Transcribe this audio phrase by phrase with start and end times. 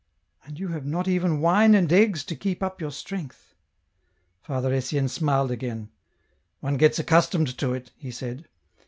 [0.45, 3.53] And you have not even wine and eggs to keep tip your strength!"
[4.47, 5.91] Father Etienne smiled again."
[6.59, 8.47] One gets accustomed to it," he said.